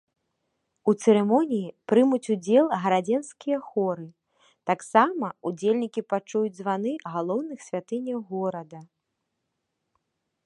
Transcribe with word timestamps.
У 0.91 0.93
цырымоніі 1.01 1.67
прымуць 1.91 2.31
удзел 2.35 2.65
гарадзенскія 2.85 3.59
хоры, 3.67 4.07
таксама 4.69 5.27
ўдзельнікі 5.51 6.01
пачуюць 6.13 6.57
званы 6.61 6.93
галоўных 7.17 7.59
святыняў 7.67 8.19
горада. 8.31 8.79